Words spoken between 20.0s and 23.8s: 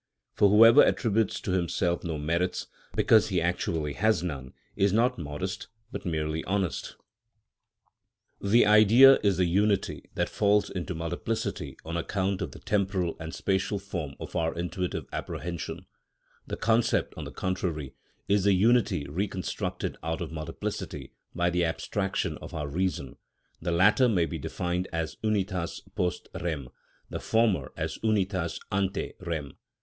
out of multiplicity by the abstraction of our reason; the